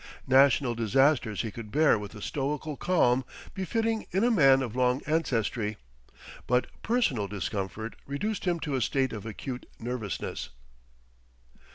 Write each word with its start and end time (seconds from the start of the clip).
National 0.25 0.73
disaster 0.73 1.31
he 1.35 1.51
could 1.51 1.71
bear 1.71 1.95
with 1.99 2.15
a 2.15 2.23
stoical 2.23 2.75
calm 2.75 3.23
befitting 3.53 4.07
in 4.09 4.23
a 4.23 4.31
man 4.31 4.63
of 4.63 4.75
long 4.75 5.03
ancestry; 5.05 5.77
but 6.47 6.65
personal 6.81 7.27
discomfort 7.27 7.95
reduced 8.07 8.45
him 8.45 8.59
to 8.61 8.73
a 8.73 8.81
state 8.81 9.13
of 9.13 9.27
acute 9.27 9.67
nervousness. 9.77 10.49